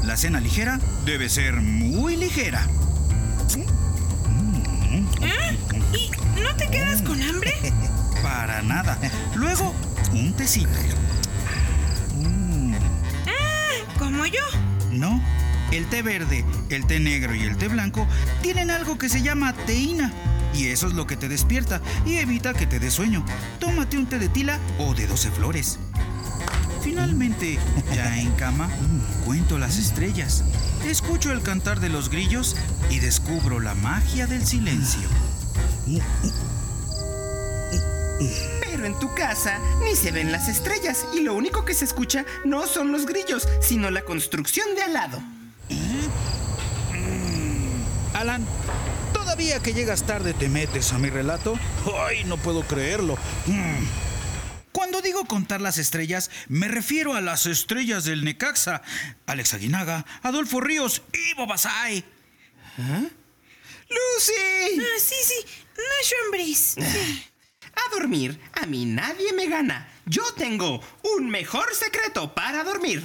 la 0.07 0.17
cena 0.17 0.41
ligera 0.41 0.79
debe 1.05 1.29
ser 1.29 1.57
muy 1.57 2.17
ligera. 2.17 2.65
¿ah? 5.23 5.53
¿Y 5.93 6.41
no 6.41 6.55
te 6.57 6.69
quedas 6.69 7.03
con 7.03 7.21
hambre? 7.21 7.53
Para 8.23 8.63
nada. 8.63 8.99
Luego, 9.35 9.75
un 10.13 10.33
tecito. 10.33 10.71
Ah, 13.27 13.99
como 13.99 14.25
yo. 14.27 14.43
No, 14.93 15.21
el 15.73 15.87
té 15.87 16.03
verde, 16.03 16.45
el 16.71 16.87
té 16.87 17.01
negro 17.01 17.35
y 17.35 17.43
el 17.43 17.57
té 17.57 17.67
blanco 17.67 18.07
tienen 18.43 18.71
algo 18.71 18.99
que 18.99 19.09
se 19.09 19.23
llama 19.23 19.55
teína. 19.67 20.13
Y 20.55 20.69
eso 20.69 20.87
es 20.87 20.95
lo 20.95 21.07
que 21.07 21.17
te 21.17 21.29
despierta 21.29 21.83
y 22.07 22.17
evita 22.19 22.55
que 22.55 22.67
te 22.67 22.79
dé 22.79 22.93
sueño. 22.93 23.25
Tómate 23.59 23.99
un 23.99 24.07
té 24.07 24.21
de 24.21 24.29
tila 24.29 24.61
o 24.79 24.95
de 24.95 25.09
12 25.09 25.33
flores. 25.33 25.81
Finalmente, 26.97 27.59
ya 27.95 28.19
en 28.19 28.33
cama, 28.37 28.71
cuento 29.27 29.59
las 29.59 29.77
estrellas, 29.77 30.43
escucho 30.87 31.31
el 31.31 31.43
cantar 31.43 31.79
de 31.79 31.91
los 31.91 32.09
grillos 32.09 32.57
y 32.89 33.01
descubro 33.01 33.61
la 33.61 33.75
magia 33.75 34.27
del 34.27 34.47
silencio. 34.47 35.07
Pero 38.63 38.87
en 38.87 38.99
tu 38.99 39.15
casa 39.15 39.61
ni 39.85 39.95
se 39.95 40.11
ven 40.11 40.33
las 40.33 40.49
estrellas 40.49 41.05
y 41.15 41.21
lo 41.21 41.35
único 41.35 41.67
que 41.67 41.75
se 41.75 41.85
escucha 41.85 42.25
no 42.47 42.67
son 42.67 42.93
los 42.93 43.05
grillos, 43.05 43.47
sino 43.61 43.91
la 43.91 44.01
construcción 44.01 44.75
de 44.75 44.83
al 44.83 44.95
lado. 44.95 45.23
Alan, 48.15 48.43
todavía 49.13 49.59
que 49.59 49.75
llegas 49.75 50.05
tarde 50.05 50.33
te 50.33 50.49
metes 50.49 50.95
a 50.95 50.99
mi 50.99 51.11
relato. 51.11 51.59
Ay, 52.09 52.25
no 52.25 52.39
puedo 52.39 52.63
creerlo. 52.63 53.19
Cuando 54.87 55.03
digo 55.03 55.25
contar 55.25 55.61
las 55.61 55.79
estrellas, 55.79 56.31
me 56.47 56.69
refiero 56.69 57.15
a 57.15 57.21
las 57.21 57.47
estrellas 57.47 58.05
del 58.05 58.25
Necaxa. 58.25 58.83
Alex 59.27 59.55
Aguinaga, 59.55 60.07
Adolfo 60.23 60.61
Ríos 60.61 61.03
y 61.13 61.35
Bobasay. 61.35 62.05
¡Lucy! 62.79 64.79
Ah, 64.79 65.01
sí, 65.01 65.17
sí. 65.25 65.45
Nacho 65.71 66.15
Ambris. 66.27 66.77
Sí. 66.79 67.25
A 67.75 67.99
dormir, 67.99 68.39
a 68.53 68.67
mí 68.67 68.85
nadie 68.85 69.33
me 69.33 69.49
gana. 69.49 69.89
Yo 70.05 70.23
tengo 70.35 70.81
un 71.17 71.31
mejor 71.31 71.67
secreto 71.75 72.33
para 72.33 72.63
dormir. 72.63 73.03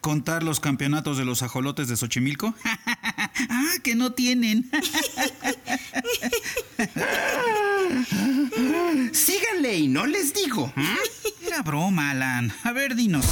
¿Contar 0.00 0.42
los 0.42 0.58
campeonatos 0.58 1.18
de 1.18 1.26
los 1.26 1.42
ajolotes 1.42 1.88
de 1.88 1.98
Xochimilco? 1.98 2.54
ah, 2.64 3.72
que 3.82 3.94
no 3.94 4.14
tienen. 4.14 4.70
Síganle 9.12 9.76
y 9.76 9.88
no 9.88 10.06
les 10.06 10.32
digo. 10.34 10.72
¿Mm? 10.74 11.46
Era 11.46 11.62
broma, 11.62 12.10
Alan. 12.10 12.52
A 12.62 12.72
ver, 12.72 12.94
dinos. 12.94 13.26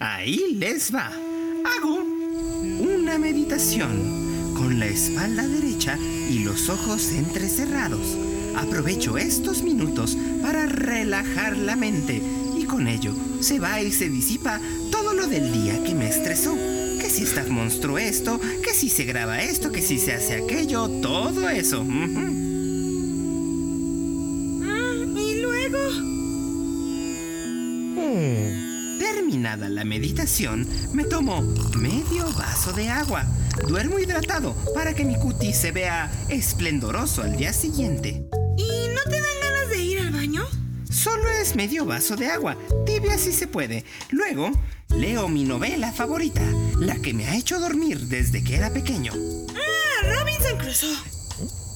Ahí 0.00 0.54
les 0.54 0.94
va. 0.94 1.06
Hago 1.06 2.02
una 2.80 3.18
meditación 3.18 4.54
con 4.54 4.78
la 4.78 4.86
espalda 4.86 5.46
derecha 5.46 5.96
y 5.98 6.40
los 6.40 6.68
ojos 6.68 7.10
entrecerrados. 7.10 8.16
Aprovecho 8.56 9.18
estos 9.18 9.62
minutos 9.62 10.16
para 10.42 10.66
relajar 10.66 11.56
la 11.56 11.76
mente 11.76 12.22
y 12.56 12.64
con 12.64 12.86
ello 12.86 13.14
se 13.40 13.58
va 13.58 13.80
y 13.80 13.92
se 13.92 14.08
disipa 14.08 14.60
todo 14.90 15.14
lo 15.14 15.26
del 15.26 15.52
día 15.52 15.82
que 15.82 15.94
me 15.94 16.08
estresó. 16.08 16.56
Si 17.12 17.24
está 17.24 17.44
monstruo 17.44 17.98
esto, 17.98 18.40
que 18.64 18.72
si 18.72 18.88
se 18.88 19.04
graba 19.04 19.42
esto, 19.42 19.70
que 19.70 19.82
si 19.82 19.98
se 19.98 20.14
hace 20.14 20.36
aquello, 20.36 20.88
todo 21.02 21.46
eso. 21.46 21.84
Ah, 24.62 24.94
y 25.14 25.42
luego. 25.42 25.78
Terminada 28.98 29.68
la 29.68 29.84
meditación, 29.84 30.66
me 30.94 31.04
tomo 31.04 31.42
medio 31.76 32.32
vaso 32.32 32.72
de 32.72 32.88
agua. 32.88 33.26
Duermo 33.68 33.98
hidratado 33.98 34.56
para 34.74 34.94
que 34.94 35.04
mi 35.04 35.16
cutis 35.16 35.58
se 35.58 35.70
vea 35.70 36.10
esplendoroso 36.30 37.20
al 37.22 37.36
día 37.36 37.52
siguiente. 37.52 38.26
¿Y 38.56 38.88
no 38.94 39.02
te 39.04 39.20
dan 39.20 39.40
ganas 39.42 39.68
de 39.68 39.82
ir 39.82 39.98
al 40.00 40.12
baño? 40.12 40.46
Solo 40.90 41.28
es 41.28 41.56
medio 41.56 41.84
vaso 41.84 42.16
de 42.16 42.28
agua, 42.28 42.56
tibia 42.86 43.18
si 43.18 43.32
se 43.32 43.46
puede. 43.46 43.84
Luego, 44.10 44.50
leo 44.94 45.28
mi 45.28 45.44
novela 45.44 45.92
favorita, 45.92 46.42
la 46.78 46.96
que 46.96 47.14
me 47.14 47.26
ha 47.26 47.36
hecho 47.36 47.58
dormir 47.58 48.00
desde 48.00 48.42
que 48.42 48.56
era 48.56 48.70
pequeño. 48.70 49.12
Ah, 49.54 50.06
Robinson 50.18 50.58
Crusoe. 50.58 50.96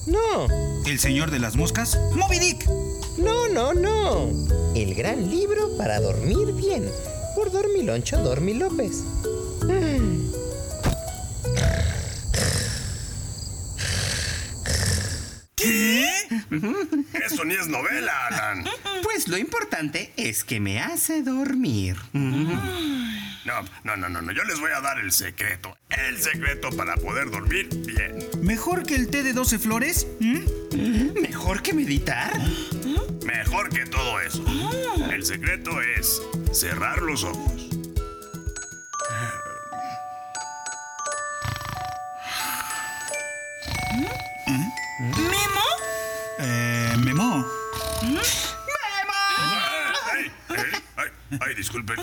No, 0.07 0.47
¿El 0.85 0.99
señor 0.99 1.31
de 1.31 1.39
las 1.39 1.57
moscas? 1.57 1.99
¡Moby 2.15 2.39
Dick! 2.39 2.65
no, 3.17 3.49
no, 3.49 3.73
no. 3.73 4.29
El 4.75 4.95
gran 4.95 5.29
libro 5.29 5.75
para 5.77 5.99
dormir 5.99 6.53
bien. 6.53 6.89
Por 7.35 7.51
Dormiloncho 7.51 8.17
Dormi 8.17 8.53
López. 8.53 9.03
Eso 17.25 17.43
ni 17.45 17.55
es 17.55 17.67
novela, 17.67 18.13
Alan. 18.27 18.65
Pues 19.03 19.27
lo 19.27 19.37
importante 19.37 20.13
es 20.15 20.43
que 20.43 20.59
me 20.59 20.79
hace 20.79 21.23
dormir. 21.23 21.97
No, 23.47 23.61
no, 23.85 23.95
no, 23.95 24.09
no, 24.09 24.21
no. 24.21 24.33
Yo 24.33 24.43
les 24.43 24.59
voy 24.59 24.71
a 24.75 24.81
dar 24.81 24.99
el 24.99 25.13
secreto. 25.13 25.77
El 25.89 26.21
secreto 26.21 26.69
para 26.71 26.97
poder 26.97 27.31
dormir 27.31 27.69
bien. 27.85 28.27
¿Mejor 28.41 28.85
que 28.85 28.93
el 28.95 29.09
té 29.09 29.23
de 29.23 29.31
12 29.31 29.57
flores? 29.57 30.05
¿Mm? 30.19 31.21
¿Mejor 31.21 31.61
que 31.61 31.73
meditar? 31.73 32.37
Mejor 33.25 33.69
que 33.69 33.85
todo 33.85 34.19
eso. 34.19 34.43
El 35.09 35.25
secreto 35.25 35.81
es 35.81 36.21
cerrar 36.51 37.01
los 37.01 37.23
ojos. 37.23 37.69
¿Memo? 44.99 45.63
Eh, 46.39 46.95
Memo. 46.97 47.47
¡Ay! 50.11 50.31
¡Ay! 50.49 50.71
¡Ay! 50.97 51.09
¡Ay! 51.39 51.55
Disculpen. 51.55 51.95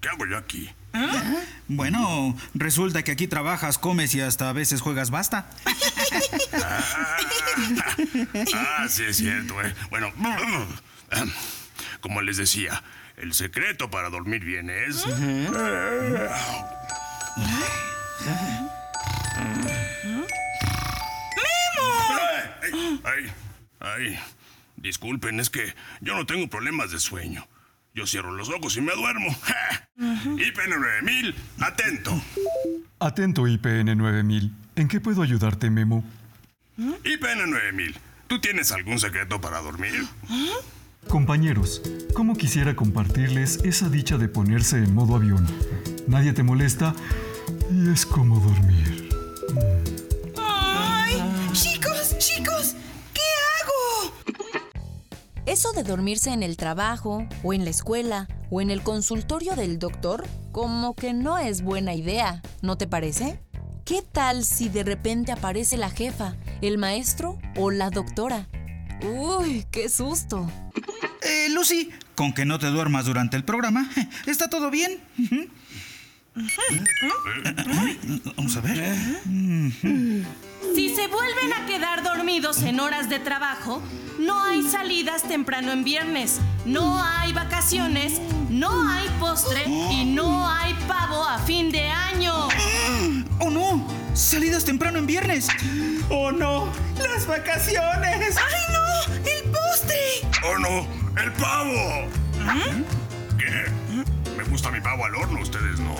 ¿Qué 0.00 0.08
hago 0.08 0.26
yo 0.26 0.38
aquí? 0.38 0.70
Bueno, 1.68 2.36
resulta 2.54 3.02
que 3.02 3.12
aquí 3.12 3.26
trabajas, 3.28 3.78
comes 3.78 4.14
y 4.14 4.20
hasta 4.20 4.48
a 4.48 4.52
veces 4.52 4.80
juegas 4.80 5.10
basta. 5.10 5.50
Ah, 8.54 8.86
sí 8.88 9.04
es 9.04 9.18
cierto, 9.18 9.62
¿eh? 9.62 9.74
Bueno, 9.90 10.10
como 12.00 12.22
les 12.22 12.38
decía, 12.38 12.82
el 13.16 13.34
secreto 13.34 13.90
para 13.90 14.08
dormir 14.08 14.44
bien 14.44 14.70
es... 14.70 15.04
¡Ay! 22.64 23.02
¡Ay! 23.04 23.32
¡Ay! 23.80 24.18
Disculpen, 24.76 25.40
es 25.40 25.50
que 25.50 25.74
yo 26.00 26.14
no 26.14 26.24
tengo 26.24 26.48
problemas 26.48 26.90
de 26.90 27.00
sueño. 27.00 27.46
Yo 27.94 28.06
cierro 28.06 28.32
los 28.32 28.48
ojos 28.48 28.76
y 28.76 28.80
me 28.80 28.92
duermo. 28.94 29.34
¡Ja! 29.42 29.88
IPN 29.98 30.80
9000, 31.04 31.34
atento. 31.60 32.22
Atento 32.98 33.46
IPN 33.46 33.96
9000. 33.96 34.52
¿En 34.76 34.88
qué 34.88 35.00
puedo 35.00 35.22
ayudarte, 35.22 35.68
Memo? 35.70 36.04
IPN 36.78 37.50
9000, 37.50 37.94
¿tú 38.26 38.40
tienes 38.40 38.72
algún 38.72 38.98
secreto 38.98 39.40
para 39.40 39.60
dormir? 39.60 40.06
Compañeros, 41.08 41.82
¿cómo 42.14 42.36
quisiera 42.36 42.74
compartirles 42.74 43.58
esa 43.64 43.88
dicha 43.88 44.16
de 44.16 44.28
ponerse 44.28 44.78
en 44.78 44.94
modo 44.94 45.16
avión? 45.16 45.46
Nadie 46.06 46.32
te 46.32 46.42
molesta 46.42 46.94
y 47.70 47.90
es 47.90 48.06
como 48.06 48.40
dormir. 48.40 49.09
Eso 55.60 55.72
de 55.72 55.82
dormirse 55.82 56.30
en 56.30 56.42
el 56.42 56.56
trabajo, 56.56 57.28
o 57.42 57.52
en 57.52 57.64
la 57.64 57.70
escuela, 57.70 58.28
o 58.48 58.62
en 58.62 58.70
el 58.70 58.80
consultorio 58.80 59.56
del 59.56 59.78
doctor, 59.78 60.26
como 60.52 60.94
que 60.94 61.12
no 61.12 61.36
es 61.36 61.60
buena 61.60 61.92
idea, 61.92 62.40
¿no 62.62 62.78
te 62.78 62.86
parece? 62.86 63.42
¿Qué 63.84 64.00
tal 64.00 64.46
si 64.46 64.70
de 64.70 64.84
repente 64.84 65.32
aparece 65.32 65.76
la 65.76 65.90
jefa, 65.90 66.34
el 66.62 66.78
maestro 66.78 67.38
o 67.56 67.70
la 67.70 67.90
doctora? 67.90 68.48
Uy, 69.02 69.66
qué 69.70 69.90
susto. 69.90 70.50
Eh, 71.20 71.50
Lucy, 71.50 71.90
con 72.14 72.32
que 72.32 72.46
no 72.46 72.58
te 72.58 72.68
duermas 72.68 73.04
durante 73.04 73.36
el 73.36 73.44
programa, 73.44 73.86
¿está 74.26 74.48
todo 74.48 74.70
bien? 74.70 74.98
Vamos 78.34 78.56
a 78.56 78.60
ver. 78.62 78.96
Si 80.74 80.94
se 80.94 81.08
vuelven 81.08 81.52
a 81.52 81.66
quedar 81.66 82.02
dormidos 82.02 82.62
en 82.62 82.80
horas 82.80 83.08
de 83.08 83.18
trabajo, 83.18 83.82
no 84.18 84.42
hay 84.44 84.62
salidas 84.62 85.22
temprano 85.22 85.72
en 85.72 85.82
viernes, 85.82 86.40
no 86.64 87.02
hay 87.02 87.32
vacaciones, 87.32 88.20
no 88.48 88.88
hay 88.88 89.08
postre 89.18 89.64
y 89.66 90.04
no 90.04 90.48
hay 90.48 90.74
pavo 90.86 91.24
a 91.24 91.38
fin 91.38 91.72
de 91.72 91.88
año. 91.88 92.48
¡Oh 93.40 93.50
no! 93.50 93.86
¡Salidas 94.14 94.64
temprano 94.64 94.98
en 94.98 95.06
viernes! 95.06 95.48
¡Oh 96.08 96.30
no! 96.30 96.68
¡Las 96.98 97.26
vacaciones! 97.26 98.36
¡Ay 98.36 98.62
no! 98.72 99.14
¡El 99.14 99.50
postre! 99.50 99.96
¡Oh 100.44 100.58
no! 100.58 100.86
¡El 101.20 101.32
pavo! 101.32 102.08
¿Qué? 103.38 103.70
Me 104.36 104.44
gusta 104.44 104.70
mi 104.70 104.80
pavo 104.80 105.04
al 105.04 105.14
horno, 105.16 105.40
ustedes 105.40 105.80
no. 105.80 105.94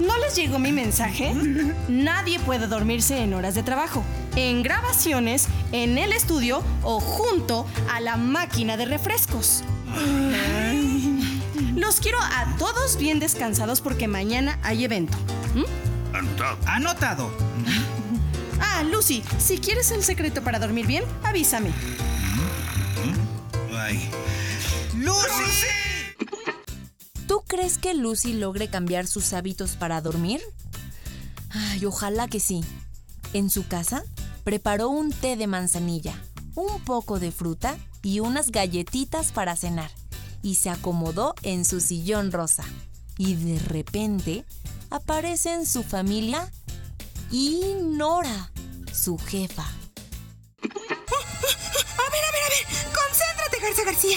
¿No 0.00 0.16
les 0.18 0.34
llegó 0.34 0.58
mi 0.58 0.72
mensaje? 0.72 1.32
Nadie 1.88 2.40
puede 2.40 2.66
dormirse 2.66 3.18
en 3.18 3.34
horas 3.34 3.54
de 3.54 3.62
trabajo, 3.62 4.04
en 4.36 4.62
grabaciones, 4.62 5.46
en 5.72 5.98
el 5.98 6.12
estudio 6.12 6.62
o 6.82 7.00
junto 7.00 7.66
a 7.92 8.00
la 8.00 8.16
máquina 8.16 8.76
de 8.76 8.86
refrescos. 8.86 9.62
Los 11.76 12.00
quiero 12.00 12.18
a 12.20 12.56
todos 12.58 12.96
bien 12.98 13.20
descansados 13.20 13.80
porque 13.80 14.08
mañana 14.08 14.58
hay 14.62 14.84
evento. 14.84 15.16
¿Mm? 15.54 16.16
Anotado. 16.16 16.58
Anotado. 16.66 17.30
Ah, 18.60 18.82
Lucy, 18.82 19.22
si 19.38 19.58
quieres 19.58 19.90
el 19.90 20.02
secreto 20.02 20.42
para 20.42 20.58
dormir 20.58 20.86
bien, 20.86 21.04
avísame. 21.22 21.70
Ay. 23.76 24.08
¡Lucy! 24.96 25.83
¿Tú 27.54 27.60
crees 27.60 27.78
que 27.78 27.94
Lucy 27.94 28.32
logre 28.32 28.66
cambiar 28.66 29.06
sus 29.06 29.32
hábitos 29.32 29.76
para 29.76 30.00
dormir? 30.00 30.42
Ay, 31.50 31.86
ojalá 31.86 32.26
que 32.26 32.40
sí. 32.40 32.64
En 33.32 33.48
su 33.48 33.64
casa, 33.68 34.02
preparó 34.42 34.88
un 34.88 35.12
té 35.12 35.36
de 35.36 35.46
manzanilla, 35.46 36.20
un 36.56 36.80
poco 36.80 37.20
de 37.20 37.30
fruta 37.30 37.78
y 38.02 38.18
unas 38.18 38.50
galletitas 38.50 39.30
para 39.30 39.54
cenar. 39.54 39.92
Y 40.42 40.56
se 40.56 40.68
acomodó 40.68 41.36
en 41.42 41.64
su 41.64 41.80
sillón 41.80 42.32
rosa. 42.32 42.64
Y 43.18 43.36
de 43.36 43.60
repente, 43.60 44.44
aparece 44.90 45.54
en 45.54 45.64
su 45.64 45.84
familia 45.84 46.50
y 47.30 47.60
Nora, 47.84 48.50
su 48.92 49.16
jefa. 49.16 49.62
A 50.64 52.10
ver, 52.10 52.24
a 52.24 52.32
ver, 52.32 52.42
a 52.42 52.50
ver. 52.50 52.66
Concéntrate, 52.92 53.60
Garza 53.60 53.84
García. 53.84 54.16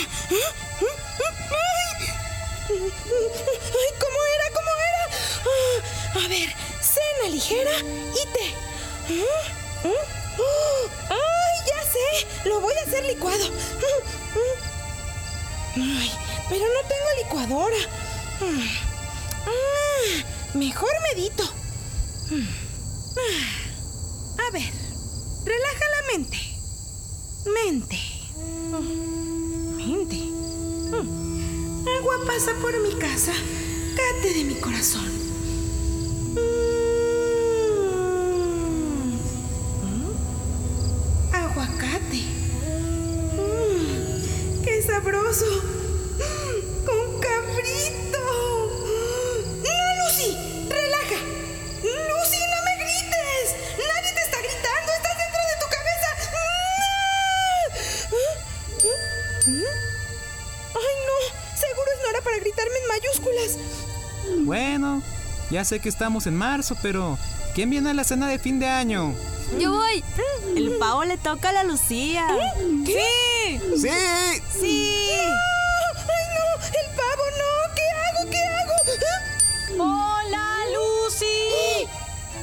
Ay, 2.69 3.91
¿cómo 3.99 4.19
era? 4.36 4.45
¿Cómo 4.53 4.71
era? 4.89 5.03
Ah, 5.45 6.25
a 6.25 6.27
ver, 6.27 6.49
cena 6.82 7.30
ligera 7.30 7.75
y 7.80 8.23
té. 8.34 8.53
Ah, 9.10 9.45
ah, 9.86 10.86
¡Ay, 11.10 11.56
ya 11.65 11.80
sé! 11.89 12.08
Lo 12.49 12.60
voy 12.60 12.73
a 12.75 12.82
hacer 12.88 13.06
licuado. 13.06 13.45
Ay, 15.75 16.12
pero 16.49 16.65
no 16.65 16.82
tengo 16.89 17.10
licuadora. 17.23 17.77
Mejor 20.53 20.91
medito. 21.13 21.43
A 24.39 24.51
ver, 24.51 24.71
relaja 25.45 25.86
la 25.95 26.01
mente. 26.12 26.38
Mente. 27.45 27.99
Mente. 29.77 30.19
Agua 31.95 32.15
pasa 32.26 32.54
por 32.62 32.78
mi 32.82 32.93
casa, 33.00 33.32
cate 33.95 34.34
de 34.34 34.43
mi 34.43 34.56
corazón. 34.56 35.08
Mm. 39.84 40.10
Aguacate. 41.34 42.21
Mm, 43.34 44.63
¡Qué 44.63 44.82
sabroso! 44.82 45.76
Mayúsculas. 63.55 64.45
Bueno, 64.45 65.01
ya 65.49 65.63
sé 65.63 65.79
que 65.79 65.89
estamos 65.89 66.27
en 66.27 66.36
marzo, 66.36 66.75
pero 66.81 67.17
¿quién 67.55 67.69
viene 67.69 67.91
a 67.91 67.93
la 67.93 68.03
cena 68.03 68.27
de 68.27 68.39
fin 68.39 68.60
de 68.60 68.67
año? 68.67 69.13
Yo 69.60 69.71
voy. 69.71 70.03
El 70.55 70.77
pavo 70.77 71.05
le 71.05 71.17
toca 71.17 71.49
a 71.49 71.53
la 71.53 71.63
Lucía. 71.63 72.27
¿Qué? 72.86 73.60
¡Sí! 73.75 74.41
Sí. 74.60 75.10
¡Ay, 75.12 76.25
no! 76.36 76.65
¡El 76.65 76.95
pavo 76.95 77.23
no! 77.38 77.73
¿Qué 77.75 77.83
hago? 78.03 78.29
¿Qué 78.29 78.43
hago? 78.43 78.73
¡Hola, 79.83 80.45
Lucy! 80.73 81.88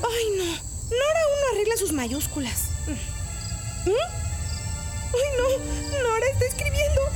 ¡Ay, 0.03 0.27
no! 0.38 0.45
Nora 0.45 1.21
aún 1.21 1.40
no 1.40 1.53
arregla 1.53 1.77
sus 1.77 1.93
mayúsculas. 1.93 2.69
¿Mm? 2.87 3.90
¡Ay, 3.90 5.29
no! 5.38 6.03
Nora 6.03 6.27
está 6.33 6.47
escribiendo. 6.47 7.13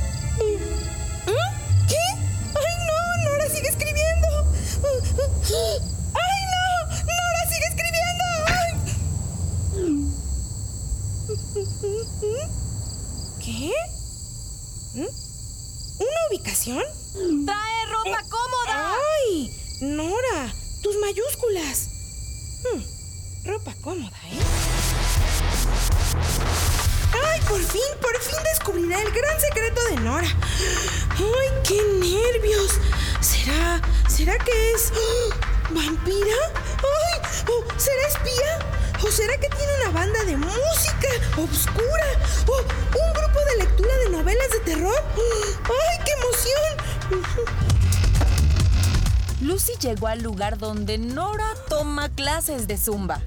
Llegó 49.79 50.07
al 50.07 50.21
lugar 50.21 50.57
donde 50.57 50.97
Nora 50.97 51.53
toma 51.69 52.09
clases 52.09 52.67
de 52.67 52.77
zumba 52.77 53.21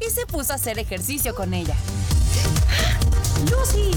y 0.00 0.10
se 0.10 0.26
puso 0.26 0.52
a 0.52 0.56
hacer 0.56 0.78
ejercicio 0.78 1.34
con 1.34 1.54
ella. 1.54 1.76
¡Lucy! 3.50 3.90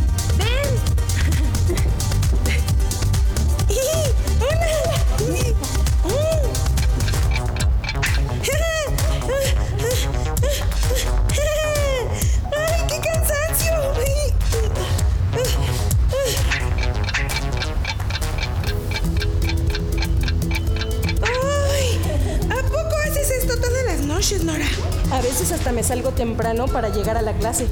Temprano 26.35 26.65
para 26.65 26.89
llegar 26.89 27.15
a 27.15 27.21
la 27.21 27.31
clase. 27.31 27.65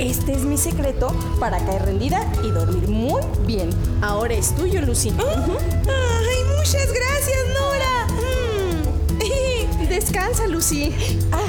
Este 0.00 0.32
es 0.32 0.42
mi 0.42 0.58
secreto 0.58 1.14
para 1.38 1.64
caer 1.64 1.84
rendida 1.84 2.26
y 2.42 2.50
dormir 2.50 2.88
muy 2.88 3.22
bien. 3.46 3.70
Ahora 4.00 4.34
es 4.34 4.56
tuyo, 4.56 4.80
Lucy. 4.80 5.10
¡Ay, 5.10 6.44
muchas 6.56 6.92
gracias, 6.92 7.38
Nora! 7.54 8.06
Mm. 9.78 9.86
Descansa, 9.88 10.48
Lucy. 10.48 10.92
Ah, 11.30 11.46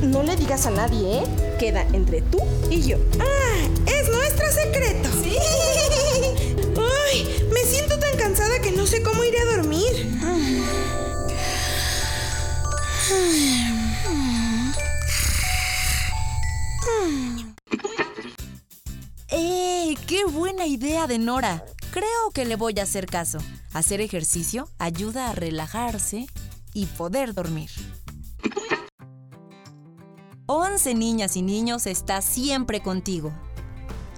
no 0.00 0.22
le 0.22 0.36
digas 0.36 0.66
a 0.66 0.70
nadie, 0.70 1.18
¿eh? 1.18 1.24
Queda 1.58 1.82
entre 1.92 2.22
tú 2.22 2.38
y 2.70 2.82
yo. 2.82 2.98
¡Ah! 3.18 3.90
¡Es 3.90 4.08
nuestro 4.08 4.46
secreto! 4.52 5.08
¡Sí! 5.24 5.36
No 8.76 8.86
sé 8.86 9.02
cómo 9.02 9.24
iré 9.24 9.38
a 9.40 9.56
dormir. 9.56 10.06
¡Eh! 19.28 19.94
¡Qué 20.06 20.24
buena 20.24 20.66
idea 20.66 21.06
de 21.06 21.18
Nora! 21.18 21.64
Creo 21.90 22.30
que 22.32 22.44
le 22.44 22.56
voy 22.56 22.78
a 22.78 22.82
hacer 22.82 23.06
caso. 23.06 23.38
Hacer 23.72 24.00
ejercicio 24.00 24.68
ayuda 24.78 25.30
a 25.30 25.32
relajarse 25.32 26.26
y 26.72 26.86
poder 26.86 27.34
dormir. 27.34 27.70
11 30.46 30.94
niñas 30.94 31.36
y 31.36 31.42
niños 31.42 31.86
está 31.86 32.22
siempre 32.22 32.80
contigo. 32.80 33.32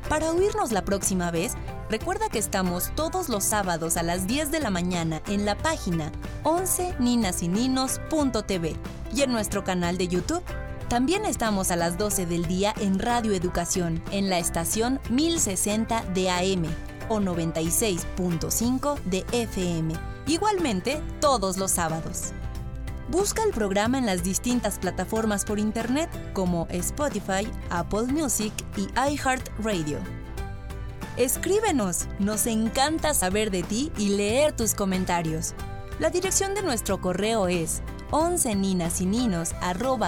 Para 0.09 0.31
oírnos 0.31 0.73
la 0.73 0.85
próxima 0.85 1.31
vez, 1.31 1.55
recuerda 1.89 2.29
que 2.29 2.39
estamos 2.39 2.93
todos 2.95 3.29
los 3.29 3.45
sábados 3.45 3.97
a 3.97 4.03
las 4.03 4.27
10 4.27 4.51
de 4.51 4.61
la 4.61 4.71
mañana 4.71 5.23
en 5.27 5.45
la 5.45 5.57
página 5.57 6.11
11ninasyninos.tv 6.45 8.77
y 9.15 9.23
en 9.23 9.33
nuestro 9.33 9.65
canal 9.65 9.99
de 9.99 10.09
YouTube. 10.09 10.43
También 10.89 11.27
estamos 11.27 11.71
a 11.71 11.77
las 11.77 11.99
12 11.99 12.25
del 12.25 12.47
día 12.47 12.73
en 12.81 12.99
Radio 12.99 13.35
Educación, 13.35 14.03
en 14.11 14.31
la 14.31 14.39
estación 14.39 15.01
1060 15.11 16.03
de 16.15 16.31
AM 16.31 16.65
o 17.11 17.21
96.5 17.21 18.99
de 19.05 19.27
FM. 19.33 19.93
Igualmente, 20.27 21.03
todos 21.21 21.59
los 21.59 21.73
sábados. 21.73 22.33
Busca 23.11 23.43
el 23.43 23.51
programa 23.51 23.99
en 23.99 24.07
las 24.07 24.25
distintas 24.25 24.79
plataformas 24.79 25.45
por 25.45 25.59
internet 25.59 26.09
como 26.33 26.67
Spotify, 26.71 27.47
Apple 27.69 28.05
Music 28.05 28.55
y 28.79 28.89
iHeartRadio. 28.99 29.99
Escríbenos, 31.19 32.07
nos 32.19 32.47
encanta 32.47 33.13
saber 33.13 33.51
de 33.51 33.63
ti 33.63 33.93
y 33.99 34.17
leer 34.17 34.53
tus 34.53 34.73
comentarios. 34.73 35.53
La 35.99 36.09
dirección 36.09 36.55
de 36.55 36.63
nuestro 36.63 36.99
correo 37.03 37.47
es 37.49 37.83
11 38.11 38.55
ninas 38.55 39.01
y 39.01 39.07
ninos 39.07 39.55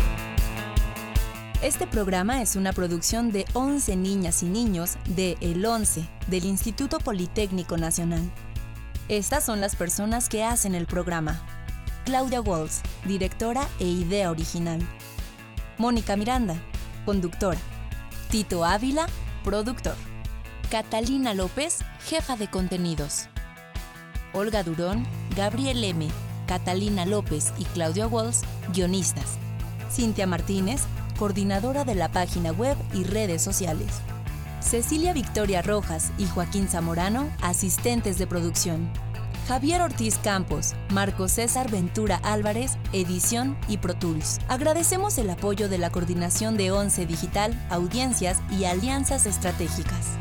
Este 1.63 1.87
programa 1.87 2.41
es 2.41 2.57
una 2.57 2.73
producción 2.73 3.33
de 3.33 3.45
11 3.53 3.97
niñas 3.97 4.43
y 4.43 4.47
niños 4.47 4.97
de 5.05 5.37
El 5.43 5.65
11 5.65 6.09
del 6.29 6.47
Instituto 6.47 6.99
Politécnico 6.99 7.77
Nacional. 7.77 8.23
Estas 9.09 9.45
son 9.45 9.61
las 9.61 9.77
personas 9.77 10.29
que 10.29 10.43
hacen 10.43 10.75
el 10.75 10.87
programa. 10.87 11.39
Claudia 12.07 12.41
Walls, 12.41 12.81
directora 13.05 13.69
e 13.79 13.85
idea 13.85 14.31
original. 14.31 14.81
Mónica 15.77 16.17
Miranda, 16.17 16.55
conductora. 17.05 17.59
Tito 18.31 18.65
Ávila, 18.65 19.07
productor. 19.45 19.97
Catalina 20.71 21.35
López, 21.35 21.79
jefa 22.07 22.37
de 22.37 22.49
contenidos. 22.49 23.27
Olga 24.33 24.63
Durón, 24.63 25.05
Gabriel 25.37 25.83
M., 25.83 26.07
Catalina 26.47 27.05
López 27.07 27.53
y 27.59 27.65
Claudia 27.65 28.07
Walls, 28.07 28.43
guionistas. 28.73 29.37
Cintia 29.91 30.29
Martínez, 30.29 30.83
coordinadora 31.19 31.85
de 31.85 31.97
la 31.97 32.09
página 32.09 32.53
web 32.53 32.77
y 32.95 33.03
redes 33.03 33.43
sociales. 33.43 34.01
Cecilia 34.61 35.13
Victoria 35.13 35.61
Rojas 35.61 36.13
y 36.19 36.27
Joaquín 36.27 36.69
Zamorano, 36.69 37.29
asistentes 37.43 38.17
de 38.19 38.29
producción. 38.29 38.89
Javier 39.49 39.83
Ortiz 39.83 40.19
Campos, 40.19 40.75
Marco 40.91 41.27
César 41.27 41.69
Ventura 41.69 42.21
Álvarez, 42.23 42.79
edición 42.93 43.59
y 43.67 43.79
Pro 43.79 43.95
Tools. 43.95 44.39
Agradecemos 44.47 45.19
el 45.19 45.31
apoyo 45.31 45.69
de 45.69 45.79
la 45.79 45.91
Coordinación 45.91 46.57
de 46.57 46.71
ONCE 46.71 47.07
Digital, 47.07 47.61
Audiencias 47.71 48.39
y 48.57 48.67
Alianzas 48.67 49.27
Estratégicas. 49.27 50.21